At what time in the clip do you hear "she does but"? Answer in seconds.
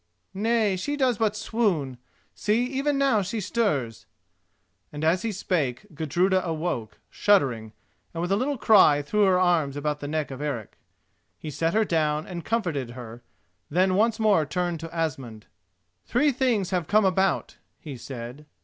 0.77-1.35